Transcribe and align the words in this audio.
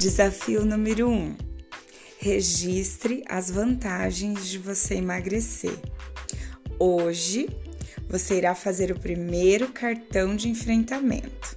Desafio 0.00 0.64
número 0.64 1.10
1. 1.10 1.12
Um, 1.12 1.36
registre 2.18 3.22
as 3.28 3.50
vantagens 3.50 4.48
de 4.48 4.56
você 4.56 4.94
emagrecer. 4.94 5.78
Hoje 6.78 7.50
você 8.08 8.38
irá 8.38 8.54
fazer 8.54 8.90
o 8.90 8.98
primeiro 8.98 9.68
cartão 9.68 10.34
de 10.34 10.48
enfrentamento. 10.48 11.54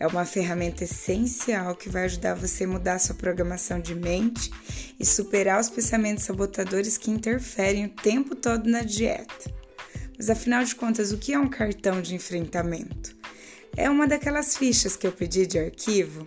É 0.00 0.06
uma 0.06 0.24
ferramenta 0.24 0.84
essencial 0.84 1.76
que 1.76 1.90
vai 1.90 2.04
ajudar 2.04 2.32
você 2.32 2.64
a 2.64 2.68
mudar 2.68 2.98
sua 2.98 3.16
programação 3.16 3.78
de 3.78 3.94
mente 3.94 4.50
e 4.98 5.04
superar 5.04 5.60
os 5.60 5.68
pensamentos 5.68 6.24
sabotadores 6.24 6.96
que 6.96 7.10
interferem 7.10 7.84
o 7.84 7.90
tempo 7.90 8.34
todo 8.34 8.66
na 8.66 8.80
dieta. 8.80 9.54
Mas 10.16 10.30
afinal 10.30 10.64
de 10.64 10.74
contas, 10.74 11.12
o 11.12 11.18
que 11.18 11.34
é 11.34 11.38
um 11.38 11.50
cartão 11.50 12.00
de 12.00 12.14
enfrentamento? 12.14 13.14
É 13.76 13.90
uma 13.90 14.06
daquelas 14.06 14.56
fichas 14.56 14.96
que 14.96 15.06
eu 15.06 15.12
pedi 15.12 15.46
de 15.46 15.58
arquivo 15.58 16.26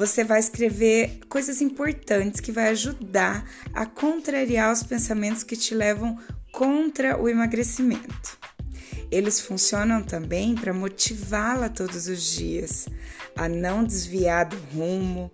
você 0.00 0.24
vai 0.24 0.40
escrever 0.40 1.20
coisas 1.28 1.60
importantes 1.60 2.40
que 2.40 2.50
vai 2.50 2.68
ajudar 2.68 3.46
a 3.74 3.84
contrariar 3.84 4.72
os 4.72 4.82
pensamentos 4.82 5.42
que 5.42 5.54
te 5.54 5.74
levam 5.74 6.18
contra 6.50 7.20
o 7.20 7.28
emagrecimento. 7.28 8.38
Eles 9.10 9.42
funcionam 9.42 10.02
também 10.02 10.54
para 10.54 10.72
motivá-la 10.72 11.68
todos 11.68 12.08
os 12.08 12.32
dias 12.32 12.88
a 13.36 13.46
não 13.46 13.84
desviar 13.84 14.46
do 14.46 14.56
rumo, 14.74 15.30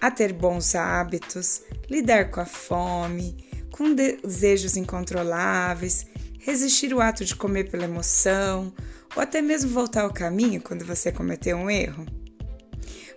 a 0.00 0.10
ter 0.10 0.32
bons 0.32 0.74
hábitos, 0.74 1.60
lidar 1.90 2.30
com 2.30 2.40
a 2.40 2.46
fome, 2.46 3.36
com 3.70 3.94
desejos 3.94 4.74
incontroláveis, 4.78 6.06
resistir 6.38 6.94
o 6.94 7.02
ato 7.02 7.26
de 7.26 7.36
comer 7.36 7.70
pela 7.70 7.84
emoção 7.84 8.72
ou 9.14 9.22
até 9.22 9.42
mesmo 9.42 9.70
voltar 9.70 10.04
ao 10.04 10.12
caminho 10.14 10.62
quando 10.62 10.86
você 10.86 11.12
cometeu 11.12 11.58
um 11.58 11.70
erro. 11.70 12.17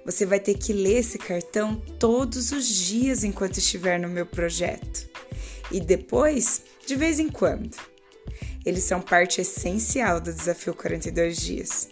Você 0.05 0.25
vai 0.25 0.39
ter 0.39 0.55
que 0.55 0.73
ler 0.73 0.99
esse 0.99 1.17
cartão 1.17 1.75
todos 1.99 2.51
os 2.51 2.67
dias 2.67 3.23
enquanto 3.23 3.57
estiver 3.57 3.99
no 3.99 4.09
meu 4.09 4.25
projeto. 4.25 5.09
E 5.71 5.79
depois, 5.79 6.63
de 6.85 6.95
vez 6.95 7.19
em 7.19 7.29
quando. 7.29 7.75
Eles 8.65 8.83
são 8.83 9.01
parte 9.01 9.41
essencial 9.41 10.19
do 10.19 10.33
desafio 10.33 10.73
42 10.73 11.37
dias. 11.37 11.89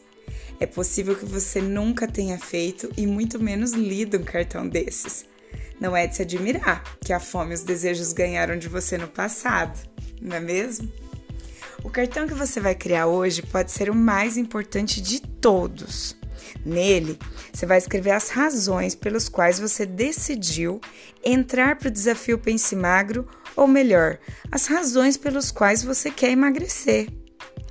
É 0.59 0.65
possível 0.65 1.15
que 1.15 1.25
você 1.25 1.61
nunca 1.61 2.07
tenha 2.07 2.37
feito 2.37 2.91
e 2.97 3.07
muito 3.07 3.41
menos 3.41 3.71
lido 3.71 4.17
um 4.17 4.23
cartão 4.23 4.67
desses. 4.67 5.25
Não 5.79 5.95
é 5.95 6.05
de 6.05 6.15
se 6.17 6.21
admirar 6.21 6.83
que 6.99 7.13
a 7.13 7.19
fome 7.19 7.51
e 7.51 7.55
os 7.55 7.63
desejos 7.63 8.11
ganharam 8.11 8.57
de 8.57 8.67
você 8.67 8.97
no 8.97 9.07
passado, 9.07 9.79
não 10.21 10.35
é 10.35 10.39
mesmo? 10.39 10.91
O 11.81 11.89
cartão 11.89 12.27
que 12.27 12.33
você 12.33 12.59
vai 12.59 12.75
criar 12.75 13.07
hoje 13.07 13.41
pode 13.41 13.71
ser 13.71 13.89
o 13.89 13.95
mais 13.95 14.35
importante 14.35 14.99
de 14.99 15.21
todos. 15.21 16.17
Nele, 16.65 17.17
você 17.51 17.65
vai 17.65 17.77
escrever 17.77 18.11
as 18.11 18.29
razões 18.29 18.95
pelas 18.95 19.27
quais 19.27 19.59
você 19.59 19.85
decidiu 19.85 20.79
entrar 21.23 21.77
para 21.77 21.87
o 21.87 21.91
desafio 21.91 22.37
Pense 22.37 22.75
Magro, 22.75 23.27
ou 23.55 23.67
melhor, 23.67 24.19
as 24.51 24.67
razões 24.67 25.17
pelas 25.17 25.51
quais 25.51 25.83
você 25.83 26.09
quer 26.09 26.31
emagrecer. 26.31 27.09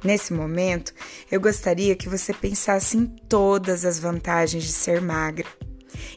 Nesse 0.04 0.32
momento, 0.32 0.94
eu 1.30 1.40
gostaria 1.40 1.96
que 1.96 2.08
você 2.08 2.32
pensasse 2.32 2.96
em 2.96 3.06
todas 3.06 3.84
as 3.84 3.98
vantagens 3.98 4.64
de 4.64 4.72
ser 4.72 5.00
magra 5.00 5.46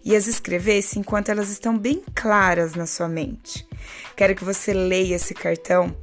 e 0.03 0.15
as 0.15 0.27
escrevesse 0.27 0.99
enquanto 0.99 1.29
elas 1.29 1.49
estão 1.49 1.77
bem 1.77 2.03
claras 2.13 2.75
na 2.75 2.85
sua 2.85 3.07
mente. 3.07 3.67
Quero 4.15 4.35
que 4.35 4.43
você 4.43 4.73
leia 4.73 5.15
esse 5.15 5.33
cartão 5.33 5.95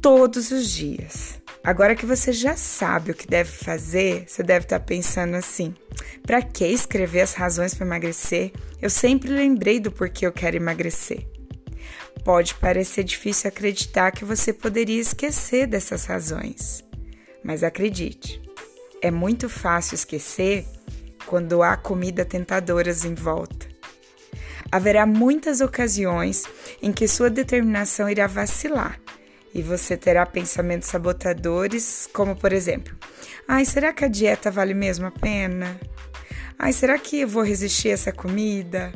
todos 0.00 0.50
os 0.50 0.68
dias. 0.68 1.37
Agora 1.68 1.94
que 1.94 2.06
você 2.06 2.32
já 2.32 2.56
sabe 2.56 3.10
o 3.10 3.14
que 3.14 3.26
deve 3.26 3.50
fazer, 3.50 4.24
você 4.26 4.42
deve 4.42 4.64
estar 4.64 4.80
pensando 4.80 5.34
assim: 5.34 5.74
para 6.22 6.40
que 6.40 6.64
escrever 6.66 7.20
as 7.20 7.34
razões 7.34 7.74
para 7.74 7.84
emagrecer? 7.84 8.52
Eu 8.80 8.88
sempre 8.88 9.28
lembrei 9.28 9.78
do 9.78 9.92
porquê 9.92 10.26
eu 10.26 10.32
quero 10.32 10.56
emagrecer. 10.56 11.28
Pode 12.24 12.54
parecer 12.54 13.04
difícil 13.04 13.48
acreditar 13.48 14.12
que 14.12 14.24
você 14.24 14.50
poderia 14.50 14.98
esquecer 14.98 15.66
dessas 15.66 16.06
razões, 16.06 16.82
mas 17.44 17.62
acredite, 17.62 18.40
é 19.02 19.10
muito 19.10 19.46
fácil 19.50 19.94
esquecer 19.94 20.64
quando 21.26 21.62
há 21.62 21.76
comida 21.76 22.24
tentadoras 22.24 23.04
em 23.04 23.12
volta. 23.12 23.68
Haverá 24.72 25.04
muitas 25.04 25.60
ocasiões 25.60 26.44
em 26.80 26.94
que 26.94 27.06
sua 27.06 27.28
determinação 27.28 28.08
irá 28.08 28.26
vacilar 28.26 28.98
e 29.54 29.62
você 29.62 29.96
terá 29.96 30.24
pensamentos 30.26 30.88
sabotadores, 30.88 32.08
como 32.12 32.36
por 32.36 32.52
exemplo: 32.52 32.96
ai, 33.46 33.64
será 33.64 33.92
que 33.92 34.04
a 34.04 34.08
dieta 34.08 34.50
vale 34.50 34.74
mesmo 34.74 35.06
a 35.06 35.10
pena? 35.10 35.78
Ai, 36.58 36.72
será 36.72 36.98
que 36.98 37.20
eu 37.20 37.28
vou 37.28 37.42
resistir 37.42 37.90
a 37.90 37.92
essa 37.92 38.12
comida? 38.12 38.92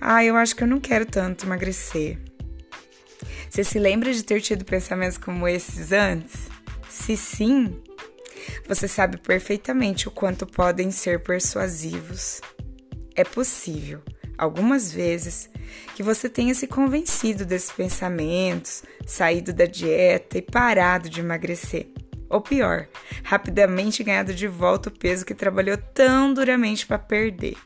Ai, 0.00 0.28
eu 0.28 0.36
acho 0.36 0.54
que 0.54 0.62
eu 0.62 0.68
não 0.68 0.80
quero 0.80 1.06
tanto 1.06 1.46
emagrecer. 1.46 2.18
Você 3.48 3.64
se 3.64 3.78
lembra 3.78 4.12
de 4.12 4.22
ter 4.22 4.40
tido 4.40 4.64
pensamentos 4.64 5.18
como 5.18 5.48
esses 5.48 5.90
antes? 5.90 6.48
Se 6.88 7.16
sim, 7.16 7.82
você 8.66 8.86
sabe 8.86 9.16
perfeitamente 9.16 10.06
o 10.06 10.10
quanto 10.10 10.46
podem 10.46 10.90
ser 10.90 11.20
persuasivos. 11.20 12.40
É 13.16 13.24
possível 13.24 14.02
algumas 14.38 14.90
vezes 14.92 15.50
que 15.94 16.02
você 16.02 16.28
tenha 16.28 16.54
se 16.54 16.66
convencido 16.66 17.44
desses 17.44 17.72
pensamentos, 17.72 18.84
saído 19.04 19.52
da 19.52 19.66
dieta 19.66 20.38
e 20.38 20.42
parado 20.42 21.10
de 21.10 21.20
emagrecer. 21.20 21.88
Ou 22.30 22.40
pior, 22.40 22.86
rapidamente 23.24 24.04
ganhado 24.04 24.32
de 24.32 24.46
volta 24.46 24.90
o 24.90 24.92
peso 24.92 25.26
que 25.26 25.34
trabalhou 25.34 25.76
tão 25.76 26.32
duramente 26.32 26.86
para 26.86 26.98
perder. 26.98 27.56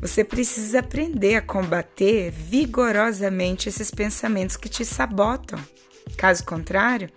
Você 0.00 0.22
precisa 0.22 0.80
aprender 0.80 1.36
a 1.36 1.42
combater 1.42 2.30
vigorosamente 2.30 3.68
esses 3.68 3.90
pensamentos 3.90 4.56
que 4.56 4.68
te 4.68 4.84
sabotam. 4.84 5.58
Caso 6.18 6.44
contrário, 6.44 7.10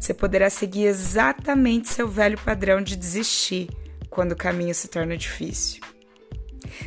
você 0.00 0.14
poderá 0.14 0.48
seguir 0.48 0.84
exatamente 0.84 1.88
seu 1.88 2.08
velho 2.08 2.38
padrão 2.38 2.82
de 2.82 2.96
desistir 2.96 3.68
quando 4.08 4.32
o 4.32 4.36
caminho 4.36 4.74
se 4.74 4.88
torna 4.88 5.16
difícil. 5.16 5.91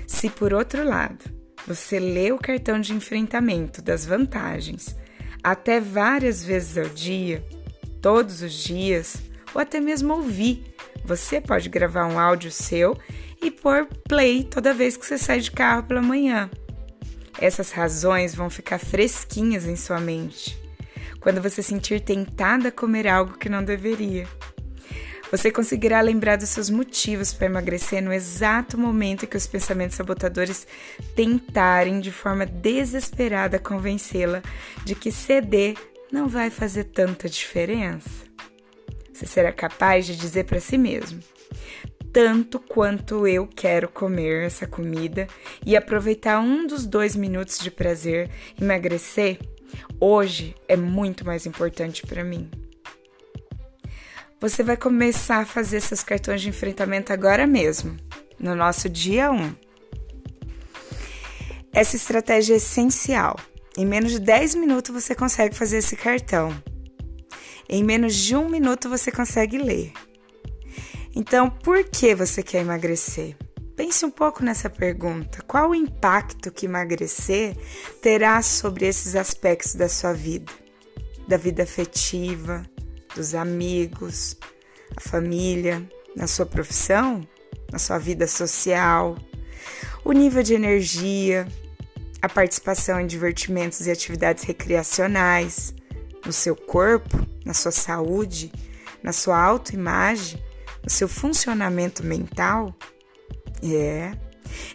Se 0.07 0.29
por 0.29 0.53
outro 0.53 0.83
lado, 0.83 1.25
você 1.67 1.99
lê 1.99 2.31
o 2.31 2.37
cartão 2.37 2.79
de 2.79 2.93
enfrentamento 2.93 3.81
das 3.81 4.05
vantagens 4.05 4.95
até 5.43 5.79
várias 5.79 6.43
vezes 6.43 6.77
ao 6.77 6.89
dia, 6.89 7.43
todos 8.01 8.41
os 8.41 8.53
dias, 8.53 9.17
ou 9.53 9.61
até 9.61 9.79
mesmo 9.79 10.13
ouvir, 10.13 10.75
você 11.03 11.39
pode 11.39 11.69
gravar 11.69 12.07
um 12.07 12.19
áudio 12.19 12.51
seu 12.51 12.97
e 13.41 13.51
pôr 13.51 13.87
play 14.07 14.43
toda 14.43 14.73
vez 14.73 14.97
que 14.97 15.05
você 15.05 15.17
sai 15.17 15.39
de 15.39 15.51
carro 15.51 15.83
pela 15.83 16.01
manhã. 16.01 16.49
Essas 17.39 17.71
razões 17.71 18.33
vão 18.33 18.49
ficar 18.49 18.79
fresquinhas 18.79 19.65
em 19.65 19.75
sua 19.75 19.99
mente 19.99 20.65
quando 21.25 21.41
você 21.41 21.63
sentir 21.63 22.01
tentada 22.01 22.69
a 22.69 22.71
comer 22.71 23.07
algo 23.07 23.35
que 23.35 23.49
não 23.49 23.63
deveria. 23.63 24.27
Você 25.35 25.51
conseguirá 25.51 25.99
lembrar 25.99 26.37
dos 26.37 26.47
seus 26.47 26.69
motivos 26.69 27.33
para 27.33 27.47
emagrecer 27.47 28.01
no 28.01 28.13
exato 28.13 28.77
momento 28.77 29.27
que 29.27 29.35
os 29.35 29.45
pensamentos 29.45 29.97
sabotadores 29.97 30.65
tentarem 31.13 31.99
de 31.99 32.09
forma 32.09 32.45
desesperada 32.45 33.59
convencê-la 33.59 34.41
de 34.85 34.95
que 34.95 35.11
ceder 35.11 35.75
não 36.09 36.29
vai 36.29 36.49
fazer 36.49 36.85
tanta 36.85 37.27
diferença. 37.27 38.09
Você 39.11 39.25
será 39.25 39.51
capaz 39.51 40.05
de 40.05 40.15
dizer 40.15 40.45
para 40.45 40.61
si 40.61 40.77
mesmo: 40.77 41.19
tanto 42.13 42.57
quanto 42.57 43.27
eu 43.27 43.45
quero 43.45 43.89
comer 43.89 44.45
essa 44.45 44.65
comida 44.65 45.27
e 45.65 45.75
aproveitar 45.75 46.39
um 46.39 46.65
dos 46.65 46.85
dois 46.85 47.13
minutos 47.13 47.59
de 47.59 47.69
prazer, 47.69 48.31
emagrecer, 48.57 49.37
hoje 49.99 50.55
é 50.65 50.77
muito 50.77 51.25
mais 51.25 51.45
importante 51.45 52.07
para 52.07 52.23
mim. 52.23 52.49
Você 54.41 54.63
vai 54.63 54.75
começar 54.75 55.39
a 55.39 55.45
fazer 55.45 55.79
seus 55.79 56.03
cartões 56.03 56.41
de 56.41 56.49
enfrentamento 56.49 57.13
agora 57.13 57.47
mesmo, 57.47 57.95
no 58.37 58.53
nosso 58.53 58.89
dia 58.89 59.31
1. 59.31 59.55
Essa 61.71 61.95
estratégia 61.95 62.53
é 62.53 62.57
essencial. 62.57 63.39
Em 63.77 63.85
menos 63.85 64.11
de 64.11 64.19
10 64.19 64.55
minutos 64.55 64.93
você 64.93 65.15
consegue 65.15 65.55
fazer 65.55 65.77
esse 65.77 65.95
cartão. 65.95 66.55
Em 67.69 67.83
menos 67.83 68.13
de 68.13 68.35
um 68.35 68.49
minuto 68.49 68.89
você 68.89 69.09
consegue 69.09 69.57
ler. 69.57 69.93
Então, 71.15 71.49
por 71.49 71.85
que 71.85 72.13
você 72.13 72.43
quer 72.43 72.59
emagrecer? 72.59 73.37
Pense 73.75 74.05
um 74.05 74.11
pouco 74.11 74.43
nessa 74.43 74.69
pergunta. 74.69 75.41
Qual 75.47 75.69
o 75.69 75.75
impacto 75.75 76.51
que 76.51 76.65
emagrecer 76.65 77.55
terá 78.01 78.41
sobre 78.41 78.85
esses 78.85 79.15
aspectos 79.15 79.75
da 79.75 79.87
sua 79.87 80.11
vida? 80.13 80.51
Da 81.25 81.37
vida 81.37 81.63
afetiva, 81.63 82.65
dos 83.15 83.33
amigos, 83.33 84.37
a 84.95 85.01
família, 85.01 85.81
na 86.15 86.27
sua 86.27 86.45
profissão, 86.45 87.27
na 87.71 87.79
sua 87.79 87.97
vida 87.97 88.27
social, 88.27 89.17
o 90.03 90.11
nível 90.11 90.43
de 90.43 90.53
energia, 90.53 91.47
a 92.21 92.29
participação 92.29 92.99
em 92.99 93.07
divertimentos 93.07 93.87
e 93.87 93.91
atividades 93.91 94.43
recreacionais, 94.43 95.73
no 96.25 96.33
seu 96.33 96.55
corpo, 96.55 97.25
na 97.45 97.53
sua 97.53 97.71
saúde, 97.71 98.51
na 99.01 99.13
sua 99.13 99.39
autoimagem, 99.39 100.43
no 100.83 100.89
seu 100.89 101.07
funcionamento 101.07 102.03
mental. 102.03 102.75
É, 103.63 104.11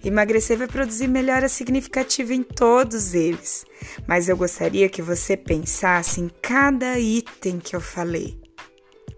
Emagrecer 0.04 0.56
vai 0.56 0.66
produzir 0.66 1.06
melhora 1.08 1.48
significativa 1.48 2.32
em 2.34 2.42
todos 2.42 3.14
eles, 3.14 3.64
mas 4.06 4.28
eu 4.28 4.36
gostaria 4.36 4.88
que 4.88 5.02
você 5.02 5.36
pensasse 5.36 6.20
em 6.20 6.30
cada 6.42 6.98
item 6.98 7.58
que 7.58 7.74
eu 7.74 7.80
falei. 7.80 8.40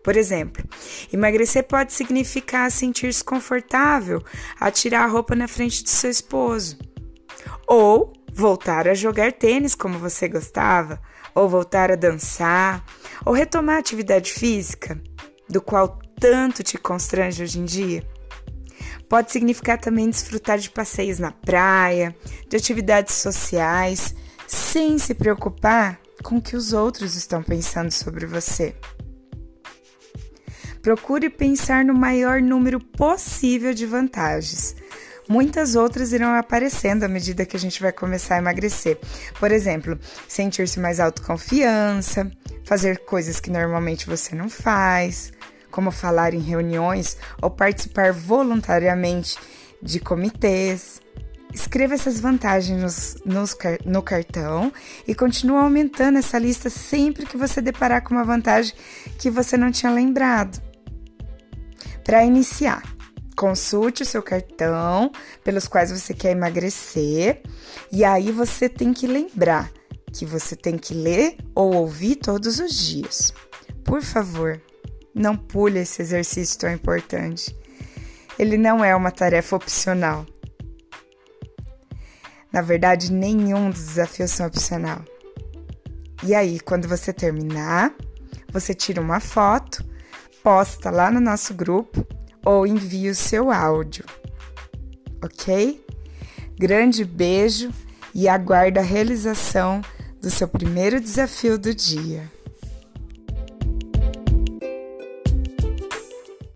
Por 0.02 0.16
exemplo, 0.16 0.64
emagrecer 1.12 1.64
pode 1.64 1.92
significar 1.92 2.70
sentir-se 2.70 3.22
confortável 3.22 4.20
a 4.58 4.70
tirar 4.70 5.04
a 5.04 5.06
roupa 5.06 5.36
na 5.36 5.46
frente 5.46 5.84
do 5.84 5.90
seu 5.90 6.10
esposo, 6.10 6.76
ou 7.68 8.12
voltar 8.32 8.88
a 8.88 8.94
jogar 8.94 9.32
tênis 9.32 9.74
como 9.74 9.98
você 9.98 10.26
gostava, 10.26 11.00
ou 11.34 11.48
voltar 11.48 11.90
a 11.92 11.96
dançar, 11.96 12.84
ou 13.24 13.32
retomar 13.32 13.76
a 13.76 13.78
atividade 13.78 14.32
física, 14.32 15.00
do 15.48 15.60
qual 15.60 15.98
tanto 16.18 16.62
te 16.62 16.76
constrange 16.78 17.42
hoje 17.42 17.60
em 17.60 17.64
dia. 17.64 18.11
Pode 19.12 19.30
significar 19.30 19.76
também 19.76 20.08
desfrutar 20.08 20.56
de 20.56 20.70
passeios 20.70 21.18
na 21.18 21.30
praia, 21.30 22.16
de 22.48 22.56
atividades 22.56 23.14
sociais, 23.16 24.14
sem 24.46 24.96
se 24.96 25.12
preocupar 25.12 26.00
com 26.22 26.38
o 26.38 26.40
que 26.40 26.56
os 26.56 26.72
outros 26.72 27.14
estão 27.14 27.42
pensando 27.42 27.90
sobre 27.90 28.24
você. 28.24 28.74
Procure 30.80 31.28
pensar 31.28 31.84
no 31.84 31.92
maior 31.92 32.40
número 32.40 32.80
possível 32.80 33.74
de 33.74 33.84
vantagens. 33.84 34.74
Muitas 35.28 35.76
outras 35.76 36.14
irão 36.14 36.34
aparecendo 36.34 37.04
à 37.04 37.08
medida 37.08 37.44
que 37.44 37.54
a 37.54 37.60
gente 37.60 37.82
vai 37.82 37.92
começar 37.92 38.36
a 38.36 38.38
emagrecer. 38.38 38.98
Por 39.38 39.52
exemplo, 39.52 39.98
sentir-se 40.26 40.80
mais 40.80 40.98
autoconfiança, 40.98 42.32
fazer 42.64 43.00
coisas 43.00 43.40
que 43.40 43.50
normalmente 43.50 44.06
você 44.06 44.34
não 44.34 44.48
faz, 44.48 45.34
como 45.72 45.90
falar 45.90 46.34
em 46.34 46.38
reuniões 46.38 47.16
ou 47.40 47.50
participar 47.50 48.12
voluntariamente 48.12 49.36
de 49.82 49.98
comitês. 49.98 51.00
Escreva 51.52 51.94
essas 51.94 52.20
vantagens 52.20 52.80
nos, 52.80 53.16
nos, 53.24 53.56
no 53.84 54.02
cartão 54.02 54.72
e 55.06 55.14
continue 55.14 55.56
aumentando 55.56 56.18
essa 56.18 56.38
lista 56.38 56.70
sempre 56.70 57.26
que 57.26 57.36
você 57.36 57.60
deparar 57.60 58.02
com 58.02 58.14
uma 58.14 58.24
vantagem 58.24 58.74
que 59.18 59.28
você 59.28 59.56
não 59.56 59.72
tinha 59.72 59.92
lembrado. 59.92 60.62
Para 62.04 62.24
iniciar, 62.24 62.82
consulte 63.36 64.02
o 64.02 64.06
seu 64.06 64.22
cartão 64.22 65.10
pelos 65.44 65.66
quais 65.66 65.90
você 65.90 66.14
quer 66.14 66.30
emagrecer 66.30 67.42
e 67.90 68.04
aí 68.04 68.30
você 68.32 68.68
tem 68.68 68.92
que 68.92 69.06
lembrar 69.06 69.70
que 70.12 70.24
você 70.24 70.54
tem 70.54 70.78
que 70.78 70.94
ler 70.94 71.36
ou 71.54 71.74
ouvir 71.74 72.16
todos 72.16 72.60
os 72.60 72.78
dias. 72.78 73.32
Por 73.84 74.02
favor, 74.02 74.60
não 75.14 75.36
pule 75.36 75.80
esse 75.80 76.02
exercício 76.02 76.58
tão 76.58 76.72
importante. 76.72 77.56
Ele 78.38 78.56
não 78.56 78.84
é 78.84 78.94
uma 78.94 79.10
tarefa 79.10 79.56
opcional. 79.56 80.26
Na 82.52 82.60
verdade, 82.60 83.12
nenhum 83.12 83.70
dos 83.70 83.86
desafios 83.86 84.30
são 84.30 84.46
opcional. 84.46 85.02
E 86.22 86.34
aí, 86.34 86.60
quando 86.60 86.86
você 86.86 87.12
terminar, 87.12 87.94
você 88.52 88.74
tira 88.74 89.00
uma 89.00 89.20
foto, 89.20 89.84
posta 90.42 90.90
lá 90.90 91.10
no 91.10 91.20
nosso 91.20 91.54
grupo 91.54 92.06
ou 92.44 92.66
envia 92.66 93.10
o 93.10 93.14
seu 93.14 93.50
áudio. 93.50 94.04
Ok? 95.22 95.84
Grande 96.58 97.04
beijo 97.04 97.72
e 98.14 98.28
aguardo 98.28 98.78
a 98.78 98.82
realização 98.82 99.80
do 100.20 100.30
seu 100.30 100.46
primeiro 100.46 101.00
desafio 101.00 101.58
do 101.58 101.74
dia. 101.74 102.30